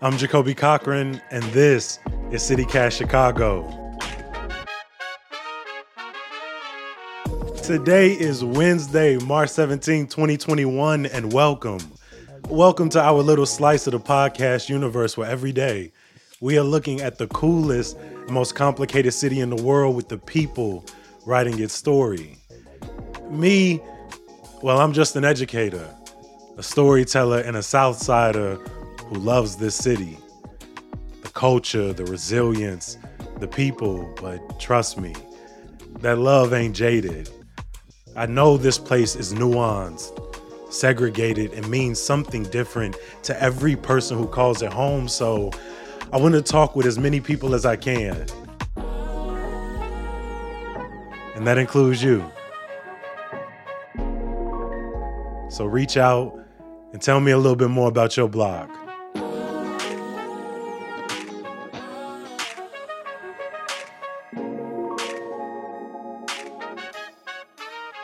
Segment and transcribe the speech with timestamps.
[0.00, 1.98] I'm Jacoby Cochran, and this
[2.30, 3.66] is CityCast Chicago.
[7.64, 11.80] Today is Wednesday, March 17, 2021, and welcome.
[12.48, 15.90] Welcome to our little slice of the podcast universe where every day
[16.40, 20.86] we are looking at the coolest, most complicated city in the world with the people
[21.26, 22.38] writing its story.
[23.30, 23.80] Me,
[24.62, 25.92] well, I'm just an educator,
[26.56, 28.64] a storyteller, and a Southsider
[29.08, 30.18] who loves this city.
[31.22, 32.98] The culture, the resilience,
[33.40, 35.14] the people, but trust me,
[36.00, 37.30] that love ain't jaded.
[38.16, 40.12] I know this place is nuanced,
[40.72, 45.50] segregated, and means something different to every person who calls it home, so
[46.12, 48.26] I want to talk with as many people as I can.
[51.34, 52.30] And that includes you.
[55.50, 56.38] So reach out
[56.92, 58.68] and tell me a little bit more about your blog.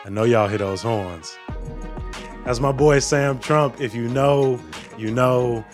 [0.07, 1.39] I know y'all hear those horns.
[2.45, 3.81] That's my boy Sam Trump.
[3.81, 4.61] If you know,
[4.99, 5.65] you know,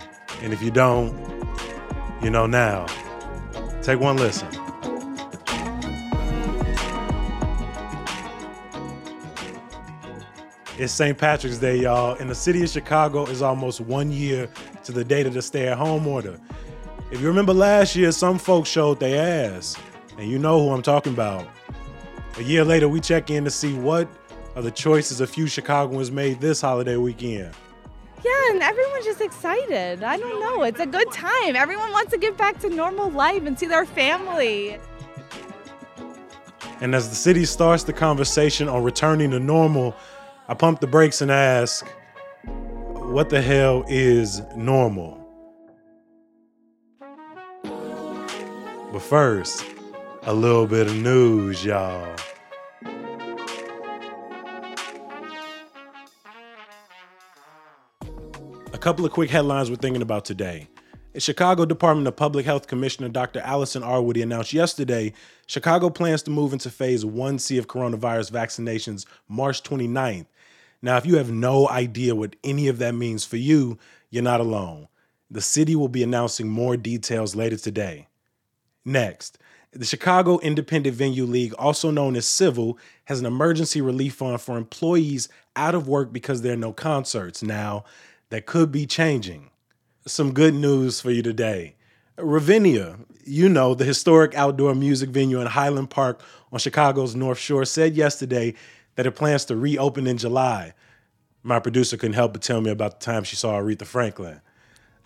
[0.40, 1.12] and if you don't,
[2.22, 2.86] you know now.
[3.82, 4.46] Take one listen.
[10.78, 11.18] It's St.
[11.18, 14.48] Patrick's Day, y'all, and the city of Chicago is almost one year
[14.84, 16.38] to the date of the stay at home order.
[17.10, 19.76] If you remember last year, some folks showed their ass,
[20.18, 21.48] and you know who I'm talking about.
[22.38, 24.08] A year later, we check in to see what
[24.56, 27.54] are the choices a few Chicagoans made this holiday weekend.
[28.24, 30.02] Yeah, and everyone's just excited.
[30.02, 30.62] I don't know.
[30.62, 31.56] It's a good time.
[31.56, 34.78] Everyone wants to get back to normal life and see their family.
[36.80, 39.94] And as the city starts the conversation on returning to normal,
[40.48, 41.86] I pump the brakes and ask,
[42.44, 45.18] what the hell is normal?
[48.92, 49.64] But first,
[50.24, 52.14] a little bit of news, y'all.
[58.72, 60.68] A couple of quick headlines we're thinking about today.
[61.16, 63.40] Chicago Department of Public Health Commissioner Dr.
[63.40, 65.12] Allison Arwady announced yesterday
[65.46, 70.26] Chicago plans to move into phase 1C of coronavirus vaccinations March 29th.
[70.82, 73.78] Now, if you have no idea what any of that means for you,
[74.10, 74.88] you're not alone.
[75.30, 78.08] The city will be announcing more details later today.
[78.84, 79.38] Next,
[79.72, 84.56] the Chicago Independent Venue League, also known as Civil, has an emergency relief fund for
[84.56, 87.42] employees out of work because there are no concerts.
[87.42, 87.84] Now,
[88.30, 89.50] that could be changing.
[90.06, 91.76] Some good news for you today.
[92.16, 96.22] Ravinia, you know, the historic outdoor music venue in Highland Park
[96.52, 98.54] on Chicago's North Shore, said yesterday
[98.96, 100.74] that it plans to reopen in July.
[101.42, 104.40] My producer couldn't help but tell me about the time she saw Aretha Franklin.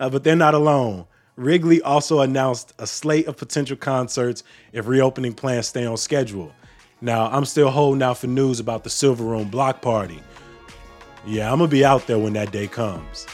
[0.01, 1.07] Uh, but they're not alone.
[1.37, 6.53] Wrigley also announced a slate of potential concerts if reopening plans stay on schedule.
[7.01, 10.23] Now, I'm still holding out for news about the Silver Room block party.
[11.27, 13.27] Yeah, I'm gonna be out there when that day comes.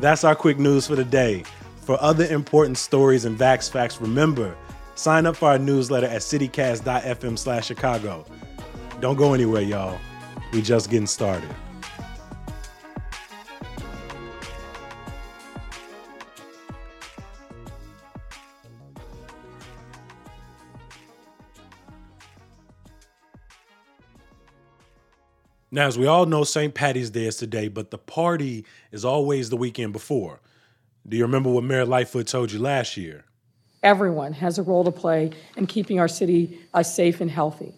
[0.00, 1.44] That's our quick news for the day.
[1.82, 4.56] For other important stories and Vax Facts, remember,
[4.94, 8.24] sign up for our newsletter at citycast.fm slash Chicago.
[9.00, 9.98] Don't go anywhere, y'all.
[10.52, 11.50] We just getting started.
[25.74, 26.74] Now, as we all know, St.
[26.74, 30.38] Patty's Day is today, but the party is always the weekend before.
[31.08, 33.24] Do you remember what Mayor Lightfoot told you last year?
[33.82, 37.72] Everyone has a role to play in keeping our city uh, safe and healthy.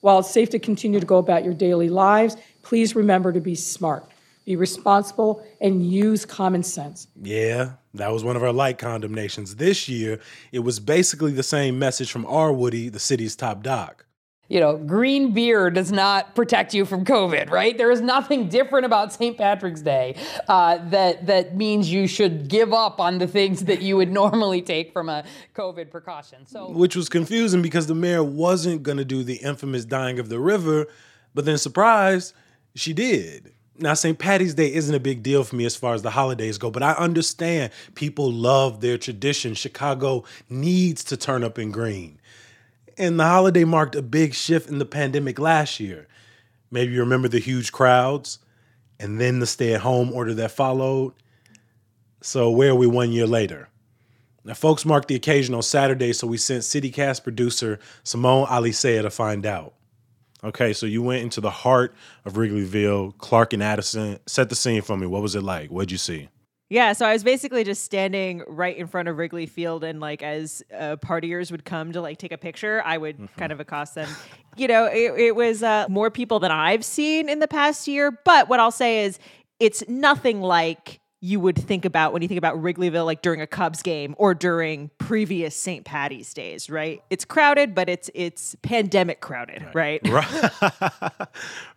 [0.00, 3.56] While it's safe to continue to go about your daily lives, please remember to be
[3.56, 4.08] smart,
[4.44, 7.08] be responsible, and use common sense.
[7.20, 9.56] Yeah, that was one of our light condemnations.
[9.56, 10.20] This year,
[10.52, 14.06] it was basically the same message from Arwady, the city's top doc
[14.50, 17.78] you know, green beer does not protect you from COVID, right?
[17.78, 19.38] There is nothing different about St.
[19.38, 20.16] Patrick's Day
[20.48, 24.60] uh, that that means you should give up on the things that you would normally
[24.60, 25.24] take from a
[25.54, 26.46] COVID precaution.
[26.46, 30.28] So, which was confusing because the mayor wasn't going to do the infamous dying of
[30.28, 30.88] the river,
[31.32, 32.34] but then surprise,
[32.74, 33.52] she did.
[33.78, 34.18] Now, St.
[34.18, 36.82] Patty's Day isn't a big deal for me as far as the holidays go, but
[36.82, 39.54] I understand people love their tradition.
[39.54, 42.20] Chicago needs to turn up in green.
[43.00, 46.06] And the holiday marked a big shift in the pandemic last year.
[46.70, 48.40] Maybe you remember the huge crowds
[48.98, 51.14] and then the stay at home order that followed.
[52.20, 53.70] So, where are we one year later?
[54.44, 59.08] Now, folks marked the occasion on Saturday, so we sent CityCast producer Simone Alicea to
[59.08, 59.72] find out.
[60.44, 61.94] Okay, so you went into the heart
[62.26, 63.16] of Wrigleyville.
[63.16, 65.06] Clark and Addison set the scene for me.
[65.06, 65.70] What was it like?
[65.70, 66.28] What'd you see?
[66.70, 70.22] Yeah, so I was basically just standing right in front of Wrigley Field, and like
[70.22, 73.96] as uh, partiers would come to like take a picture, I would kind of accost
[73.96, 74.08] them.
[74.56, 78.16] You know, it, it was uh, more people than I've seen in the past year.
[78.24, 79.18] But what I'll say is,
[79.58, 83.46] it's nothing like you would think about when you think about Wrigleyville, like during a
[83.46, 85.84] Cubs game or during previous St.
[85.84, 87.02] Patty's days, right?
[87.10, 90.00] It's crowded, but it's it's pandemic crowded, right?
[90.08, 90.60] Right.
[90.62, 91.20] right.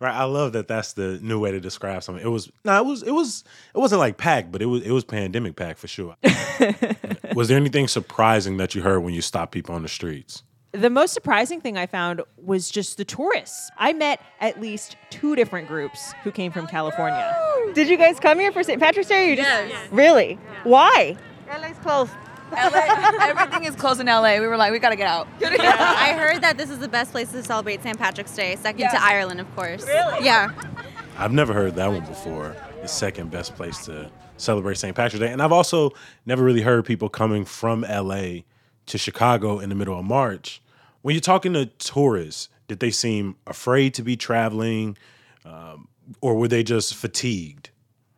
[0.00, 2.24] I love that that's the new way to describe something.
[2.24, 3.44] It was no, it was it was
[3.74, 6.16] it wasn't like packed, but it was it was pandemic packed for sure.
[7.34, 10.42] was there anything surprising that you heard when you stopped people on the streets?
[10.74, 13.70] The most surprising thing I found was just the tourists.
[13.78, 17.32] I met at least two different groups who came from California.
[17.74, 18.80] Did you guys come here for St.
[18.80, 19.26] Patrick's Day?
[19.26, 19.88] Or you just Yes.
[19.92, 20.34] really?
[20.64, 21.16] Why?
[21.48, 22.10] LA's closed.
[22.52, 24.38] LA, everything is closed in LA.
[24.40, 25.28] We were like, we gotta get out.
[25.42, 27.96] I heard that this is the best place to celebrate St.
[27.98, 29.86] Patrick's Day, second to Ireland, of course.
[29.86, 30.24] Really?
[30.24, 30.50] Yeah.
[31.16, 32.56] I've never heard that one before.
[32.82, 34.94] The second best place to celebrate St.
[34.96, 35.32] Patrick's Day.
[35.32, 35.92] And I've also
[36.26, 38.40] never really heard people coming from LA
[38.86, 40.60] to Chicago in the middle of March.
[41.04, 44.96] When you're talking to tourists, did they seem afraid to be traveling
[45.44, 45.88] um,
[46.22, 47.68] or were they just fatigued?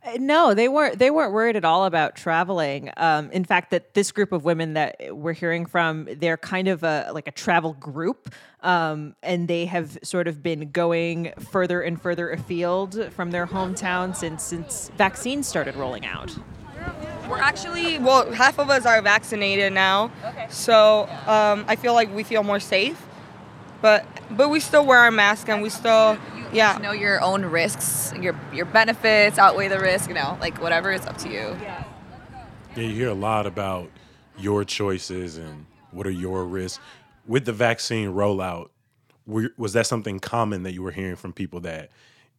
[0.05, 1.01] Uh, No, they weren't.
[1.01, 2.93] They weren't worried at all about traveling.
[2.97, 6.85] Um, in fact, that this group of women that we're hearing from, they're kind of
[6.85, 12.01] a like a travel group, um, and they have sort of been going further and
[12.01, 16.33] further afield from their hometown since since vaccines started rolling out.
[17.29, 20.11] We're actually, well, half of us are vaccinated now.
[20.49, 23.05] So um, I feel like we feel more safe.
[23.83, 26.19] But but we still wear our mask and we still,
[26.53, 26.79] yeah.
[26.79, 30.09] Know your own risks, your your benefits outweigh the risk.
[30.09, 31.57] You know, like whatever, it's up to you.
[31.61, 31.85] Yeah,
[32.75, 33.91] you hear a lot about
[34.39, 36.83] your choices and what are your risks.
[37.27, 38.71] With the vaccine rollout,
[39.27, 41.91] was that something common that you were hearing from people that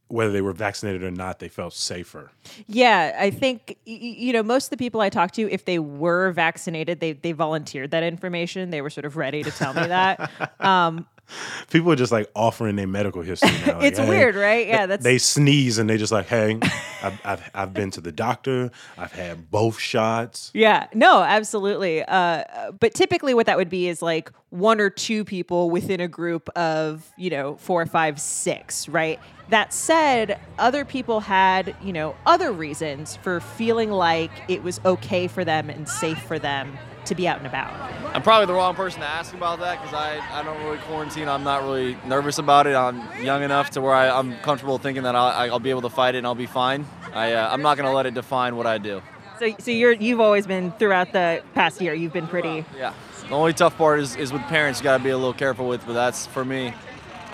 [0.08, 2.32] whether they were vaccinated or not, they felt safer?
[2.68, 6.32] Yeah, I think you know most of the people I talked to, if they were
[6.32, 8.70] vaccinated, they they volunteered that information.
[8.70, 10.32] They were sort of ready to tell me that.
[10.60, 11.08] Um,
[11.72, 13.78] People are just like offering their medical history now.
[13.78, 14.68] like, It's "Hey," weird, right?
[14.68, 16.60] Yeah, that's- they sneeze and they just like, hey,
[17.04, 18.72] I've, I've I've been to the doctor.
[18.98, 20.52] I've had both shots.
[20.54, 22.04] Yeah, no, absolutely.
[22.04, 26.08] Uh, but typically, what that would be is like one or two people within a
[26.08, 29.20] group of, you know, four, five, six, right?
[29.50, 35.28] That said, other people had, you know, other reasons for feeling like it was okay
[35.28, 37.74] for them and safe for them to be out and about.
[38.16, 41.28] I'm probably the wrong person to ask about that because I, I don't really quarantine.
[41.28, 42.76] I'm not really nervous about it.
[42.76, 45.90] I'm young enough to where I, I'm comfortable thinking that I'll, I'll be able to
[45.90, 46.86] fight it and I'll be fine.
[47.14, 49.02] I, uh, I'm not going to let it define what I do.
[49.40, 51.94] So, so you're you've always been throughout the past year.
[51.94, 52.66] You've been pretty.
[52.76, 52.94] Yeah.
[53.28, 55.68] The only tough part is, is with parents, you got to be a little careful
[55.68, 56.74] with, but that's for me,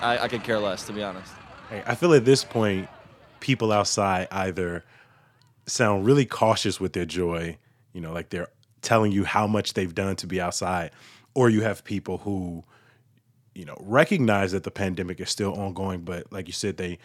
[0.00, 1.32] I, I could care less, to be honest.
[1.70, 2.88] Hey, I feel at this point,
[3.40, 4.84] people outside either
[5.66, 7.56] sound really cautious with their joy,
[7.92, 8.48] you know, like they're
[8.84, 10.92] telling you how much they've done to be outside,
[11.34, 12.62] or you have people who,
[13.54, 16.98] you know, recognize that the pandemic is still ongoing, but like you said, they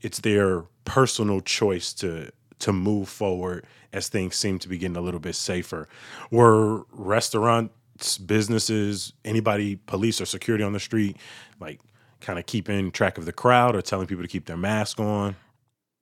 [0.00, 2.30] it's their personal choice to
[2.60, 5.88] to move forward as things seem to be getting a little bit safer.
[6.30, 11.16] Were restaurants, businesses, anybody, police or security on the street,
[11.58, 11.80] like
[12.20, 15.34] kind of keeping track of the crowd or telling people to keep their mask on?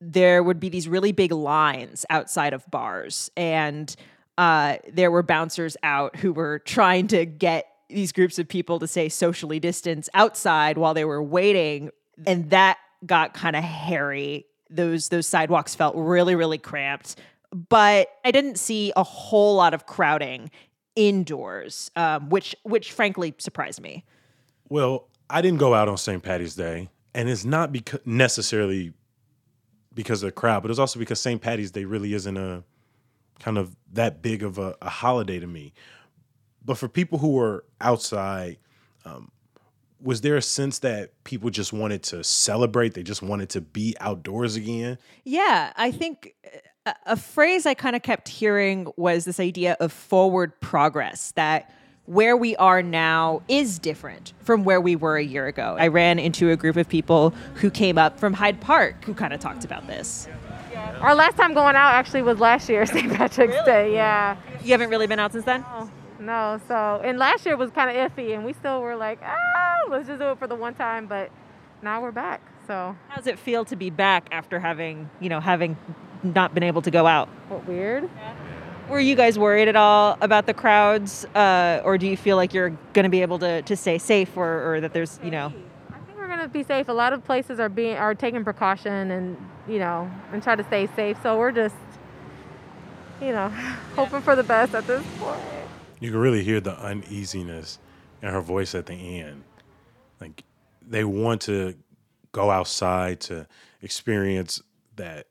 [0.01, 3.95] there would be these really big lines outside of bars and
[4.41, 8.87] uh, there were bouncers out who were trying to get these groups of people to
[8.87, 11.91] stay socially distanced outside while they were waiting
[12.27, 17.17] and that got kind of hairy those those sidewalks felt really really cramped
[17.69, 20.51] but i didn't see a whole lot of crowding
[20.97, 24.05] indoors um, which which frankly surprised me
[24.71, 26.23] Well, I didn't go out on St.
[26.23, 28.93] Patty's Day, and it's not because necessarily
[29.93, 31.41] because of the crowd, but it's also because St.
[31.43, 32.63] Patty's Day really isn't a
[33.41, 35.73] kind of that big of a, a holiday to me.
[36.65, 38.59] But for people who were outside,
[39.05, 39.33] um,
[40.03, 42.95] was there a sense that people just wanted to celebrate?
[42.95, 44.99] They just wanted to be outdoors again?
[45.25, 46.35] Yeah, I think
[46.87, 51.73] a, a phrase I kind of kept hearing was this idea of forward progress that
[52.07, 55.77] where we are now is different from where we were a year ago.
[55.79, 59.33] I ran into a group of people who came up from Hyde Park who kind
[59.33, 60.27] of talked about this.
[61.01, 63.13] Our last time going out actually was last year, St.
[63.13, 63.95] Patrick's Day.
[63.95, 64.37] Yeah.
[64.63, 65.65] You haven't really been out since then?
[66.19, 66.61] No.
[66.69, 70.07] So, and last year was kind of iffy, and we still were like, ah, let's
[70.07, 71.07] just do it for the one time.
[71.07, 71.31] But
[71.83, 72.43] now we're back.
[72.67, 75.77] So, How does it feel to be back after having, you know, having
[76.23, 77.29] not been able to go out?
[77.49, 78.09] what weird?
[78.89, 82.53] Were you guys worried at all about the crowds, uh, or do you feel like
[82.53, 85.53] you're going to be able to, to stay safe, or, or that there's, you know,
[86.41, 86.89] Gonna be safe.
[86.89, 89.37] A lot of places are being are taking precaution and
[89.69, 91.19] you know and try to stay safe.
[91.23, 91.75] So we're just
[93.21, 93.49] you know
[93.95, 95.39] hoping for the best at this point.
[96.01, 97.79] You can really hear the uneasiness
[98.23, 99.45] in her voice at the end.
[100.19, 100.45] Like
[100.81, 101.75] they want to
[102.33, 103.47] go outside to
[103.83, 104.63] experience
[104.97, 105.27] that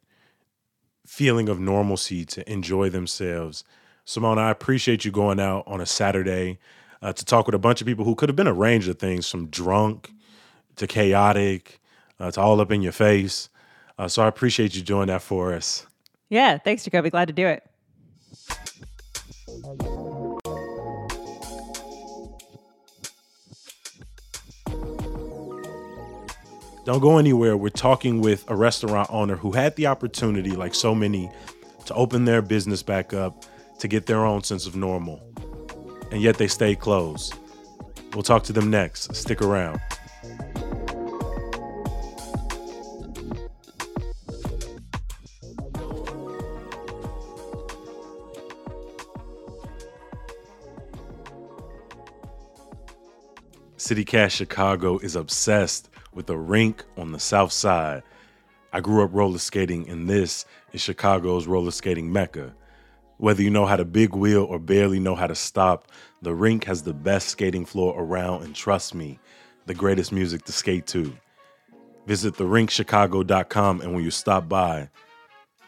[1.08, 3.64] feeling of normalcy, to enjoy themselves.
[4.06, 6.60] Simone, I appreciate you going out on a Saturday
[7.02, 9.00] uh, to talk with a bunch of people who could have been a range of
[9.00, 10.12] things from drunk
[10.80, 11.80] to chaotic
[12.20, 13.50] uh, to all up in your face.
[13.98, 15.86] Uh, so I appreciate you doing that for us.
[16.30, 17.10] Yeah, thanks, Jacoby.
[17.10, 17.64] Glad to do it.
[26.86, 27.56] Don't go anywhere.
[27.56, 31.30] We're talking with a restaurant owner who had the opportunity, like so many,
[31.86, 33.46] to open their business back up
[33.80, 35.22] to get their own sense of normal.
[36.12, 37.36] And yet they stayed closed.
[38.14, 39.16] We'll talk to them next.
[39.16, 39.80] Stick around.
[53.90, 58.04] City Chicago is obsessed with a rink on the south side.
[58.72, 62.54] I grew up roller skating, and this is Chicago's roller skating mecca.
[63.18, 65.88] Whether you know how to big wheel or barely know how to stop,
[66.22, 69.18] the rink has the best skating floor around, and trust me,
[69.66, 71.12] the greatest music to skate to.
[72.06, 74.88] Visit therinkchicago.com, and when you stop by,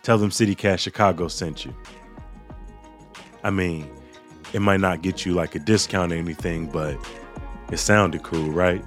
[0.03, 1.75] tell them CityCast Chicago sent you.
[3.43, 3.89] I mean,
[4.53, 6.99] it might not get you like a discount or anything, but
[7.71, 8.83] it sounded cool, right?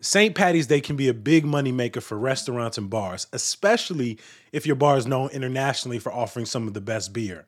[0.00, 0.32] St.
[0.36, 4.16] Patty's Day can be a big moneymaker for restaurants and bars, especially
[4.52, 7.46] if your bar is known internationally for offering some of the best beer.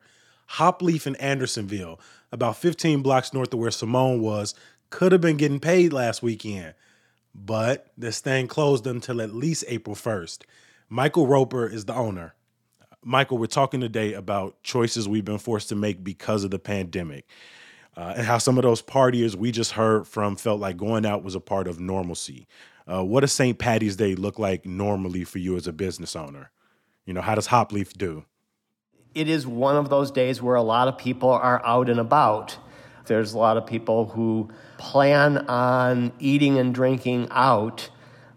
[0.55, 1.97] Hopleaf in Andersonville,
[2.29, 4.53] about 15 blocks north of where Simone was,
[4.89, 6.73] could have been getting paid last weekend,
[7.33, 10.43] but this thing closed until at least April 1st.
[10.89, 12.33] Michael Roper is the owner.
[13.03, 17.25] Michael, we're talking today about choices we've been forced to make because of the pandemic
[17.97, 21.23] uh, and how some of those partiers we just heard from felt like going out
[21.23, 22.47] was a part of normalcy.
[22.85, 23.57] Uh, what does St.
[23.57, 26.51] Patty's Day look like normally for you as a business owner?
[27.05, 28.23] You know, how does Hopleaf do?
[29.15, 32.57] It is one of those days where a lot of people are out and about.
[33.07, 37.89] There's a lot of people who plan on eating and drinking out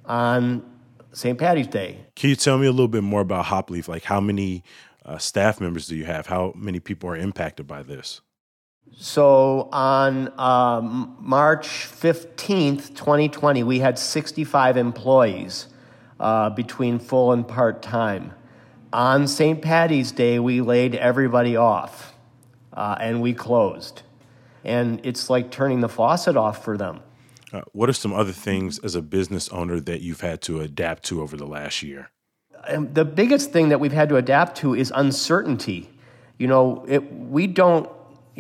[0.05, 0.65] on
[1.12, 1.39] St.
[1.39, 2.07] Patty's Day.
[2.17, 3.89] Can you tell me a little bit more about Hopleaf?
[3.89, 4.62] Like, how many
[5.05, 6.27] uh, staff members do you have?
[6.27, 8.21] How many people are impacted by this?
[8.97, 15.69] So on um, March 15th, 2020, we had 65 employees
[16.19, 18.35] uh, between full and part time.
[18.93, 19.62] On St.
[19.62, 22.15] Patty's Day, we laid everybody off
[22.73, 24.03] uh, and we closed.
[24.64, 27.00] And it's like turning the faucet off for them.
[27.52, 31.05] Uh, what are some other things as a business owner that you've had to adapt
[31.05, 32.11] to over the last year?
[32.69, 35.90] Um, the biggest thing that we've had to adapt to is uncertainty.
[36.38, 37.88] You know, it, we don't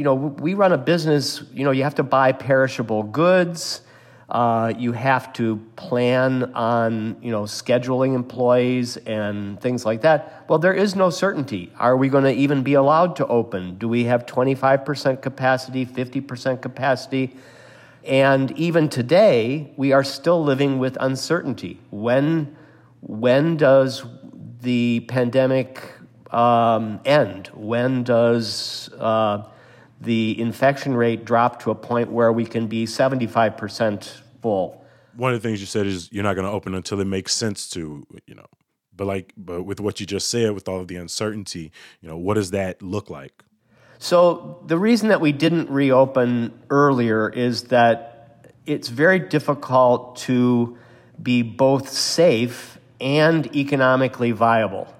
[0.00, 3.82] you know, we run a business, you know, you have to buy perishable goods.
[4.30, 10.44] Uh, you have to plan on, you know, scheduling employees and things like that.
[10.48, 11.72] Well, there is no certainty.
[11.78, 13.76] Are we going to even be allowed to open?
[13.76, 17.36] Do we have 25% capacity, 50% capacity?
[18.04, 21.80] And even today, we are still living with uncertainty.
[21.90, 22.56] When,
[23.00, 24.04] when does
[24.60, 25.82] the pandemic
[26.30, 27.48] um, end?
[27.52, 29.42] When does uh,
[30.00, 34.84] the infection rate dropped to a point where we can be 75% full.
[35.14, 37.34] One of the things you said is you're not going to open until it makes
[37.34, 38.46] sense to, you know.
[38.96, 42.18] But like but with what you just said with all of the uncertainty, you know,
[42.18, 43.44] what does that look like?
[43.98, 50.76] So the reason that we didn't reopen earlier is that it's very difficult to
[51.22, 54.92] be both safe and economically viable.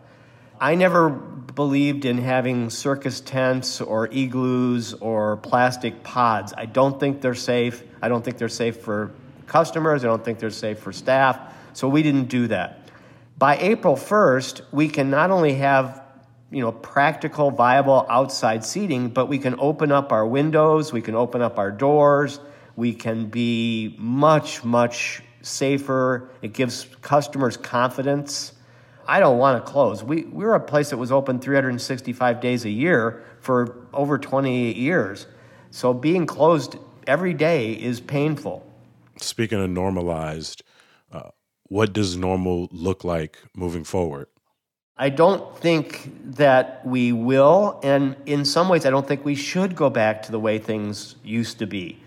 [0.60, 1.08] I never
[1.54, 6.52] believed in having circus tents or igloos or plastic pods.
[6.56, 7.82] I don't think they're safe.
[8.02, 9.10] I don't think they're safe for
[9.46, 10.04] customers.
[10.04, 11.38] I don't think they're safe for staff.
[11.72, 12.88] So we didn't do that.
[13.38, 16.02] By April 1st, we can not only have
[16.50, 21.14] you know practical viable outside seating, but we can open up our windows, we can
[21.14, 22.40] open up our doors,
[22.76, 26.28] we can be much much safer.
[26.42, 28.52] It gives customers confidence
[29.10, 30.04] I don't want to close.
[30.04, 34.76] We, we were a place that was open 365 days a year for over 28
[34.76, 35.26] years.
[35.72, 36.76] So being closed
[37.08, 38.64] every day is painful.
[39.16, 40.62] Speaking of normalized,
[41.10, 41.30] uh,
[41.64, 44.28] what does normal look like moving forward?
[44.96, 49.74] I don't think that we will, and in some ways, I don't think we should
[49.74, 52.00] go back to the way things used to be.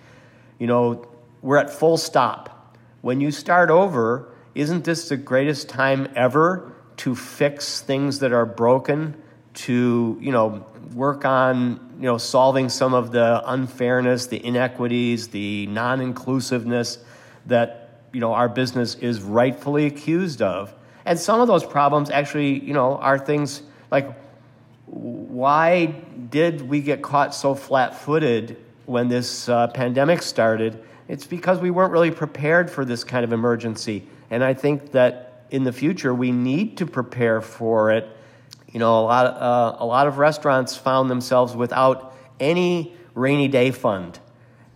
[0.58, 1.06] You know,
[1.42, 2.78] we're at full stop.
[3.02, 8.46] When you start over, isn't this the greatest time ever to fix things that are
[8.46, 9.16] broken,
[9.54, 15.68] to, you know, work on, you know, solving some of the unfairness, the inequities, the
[15.68, 17.00] non-inclusiveness
[17.46, 20.74] that, you know, our business is rightfully accused of?
[21.06, 24.10] And some of those problems actually, you know, are things like
[24.86, 25.88] why
[26.30, 30.84] did we get caught so flat footed when this uh, pandemic started?
[31.08, 34.08] It's because we weren't really prepared for this kind of emergency.
[34.30, 38.10] And I think that in the future, we need to prepare for it.
[38.72, 43.70] You know, a lot, uh, a lot of restaurants found themselves without any rainy day
[43.70, 44.20] fund.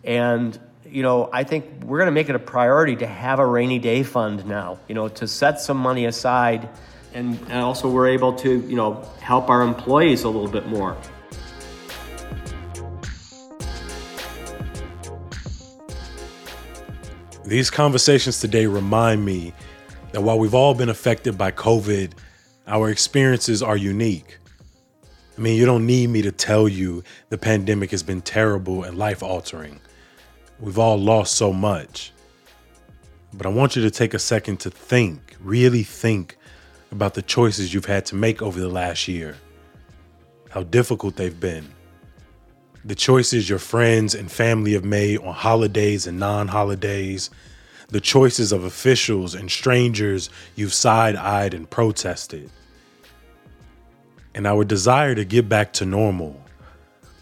[0.03, 3.45] And you know, I think we're going to make it a priority to have a
[3.45, 6.69] rainy day fund now, you know, to set some money aside.
[7.13, 10.95] And, and also, we're able to, you know, help our employees a little bit more.
[17.43, 19.53] These conversations today remind me
[20.17, 22.13] that while we've all been affected by COVID,
[22.65, 24.39] our experiences are unique.
[25.37, 28.97] I mean, you don't need me to tell you the pandemic has been terrible and
[28.97, 29.79] life altering.
[30.59, 32.13] We've all lost so much.
[33.31, 36.35] But I want you to take a second to think, really think
[36.91, 39.37] about the choices you've had to make over the last year,
[40.49, 41.67] how difficult they've been,
[42.83, 47.29] the choices your friends and family have made on holidays and non holidays,
[47.89, 52.49] the choices of officials and strangers you've side eyed and protested,
[54.35, 56.41] and our desire to get back to normal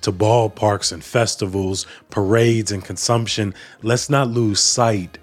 [0.05, 5.17] to ballparks and festivals, parades and consumption, let's not lose sight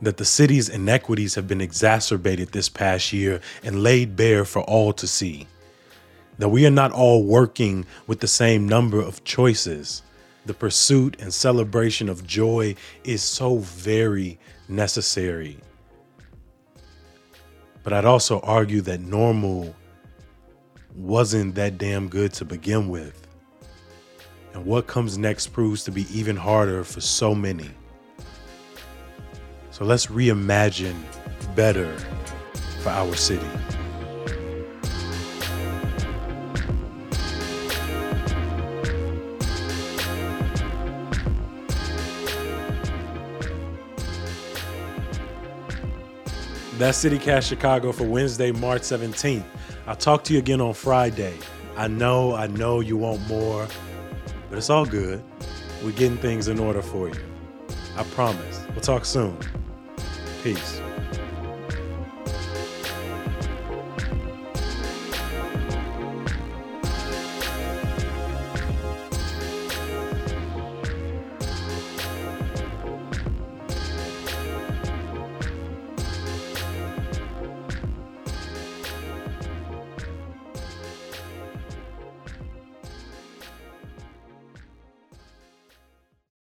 [0.00, 4.92] that the city's inequities have been exacerbated this past year and laid bare for all
[4.92, 5.48] to see.
[6.38, 10.02] That we are not all working with the same number of choices.
[10.46, 15.58] The pursuit and celebration of joy is so very necessary.
[17.82, 19.74] But I'd also argue that normal
[20.94, 23.26] wasn't that damn good to begin with.
[24.54, 27.70] And what comes next proves to be even harder for so many.
[29.70, 30.96] So let's reimagine
[31.56, 31.96] better
[32.80, 33.48] for our city.
[46.76, 49.44] That's CityCast Chicago for Wednesday, March 17th.
[49.86, 51.34] I'll talk to you again on Friday.
[51.76, 53.68] I know, I know you want more.
[54.50, 55.22] But it's all good.
[55.84, 57.20] We're getting things in order for you.
[57.96, 58.60] I promise.
[58.70, 59.38] We'll talk soon.
[60.42, 60.80] Peace.